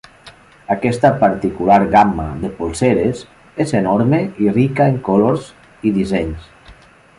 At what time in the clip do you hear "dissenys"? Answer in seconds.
6.01-6.53